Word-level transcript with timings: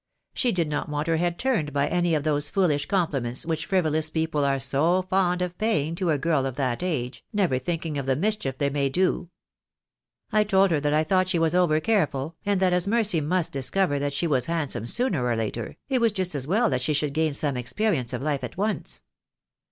She 0.33 0.51
did 0.51 0.67
not 0.67 0.89
want 0.89 1.05
her 1.07 1.17
head 1.17 1.37
turned 1.37 1.73
by 1.73 1.87
any 1.87 2.15
of 2.15 2.23
those 2.23 2.49
foolish 2.49 2.87
compliments 2.87 3.45
which 3.45 3.67
frivolous 3.67 4.09
people 4.09 4.43
are 4.43 4.59
so 4.59 5.03
fond 5.03 5.43
of 5.43 5.55
paying 5.59 5.93
to 5.93 6.09
a 6.09 6.17
girl 6.17 6.47
of 6.47 6.55
that 6.55 6.81
age, 6.81 7.23
never 7.31 7.59
thinking 7.59 7.99
of 7.99 8.07
the 8.07 8.15
mischief 8.15 8.57
they 8.57 8.71
may 8.71 8.89
do. 8.89 9.29
I 10.31 10.43
told 10.43 10.71
her 10.71 10.79
that 10.79 10.93
I 10.95 11.03
thought 11.03 11.29
she 11.29 11.37
was 11.37 11.53
over 11.53 11.79
careful, 11.79 12.35
and 12.43 12.59
that 12.61 12.73
as 12.73 12.85
THE 12.85 12.89
DAY 12.89 12.95
WILL 12.97 13.03
COME. 13.03 13.09
305 13.11 13.29
Mercy 13.29 13.29
must 13.41 13.51
discover 13.51 13.99
that 13.99 14.13
she 14.13 14.25
was 14.25 14.45
handsome 14.47 14.87
sooner 14.87 15.23
or 15.23 15.35
later, 15.35 15.77
it 15.87 16.01
was 16.01 16.13
just 16.13 16.33
as 16.33 16.47
well 16.47 16.75
she 16.79 16.93
should 16.93 17.13
gain 17.13 17.33
some 17.33 17.55
experience 17.55 18.11
of 18.11 18.23
life 18.23 18.43
at 18.43 18.57
once. 18.57 19.03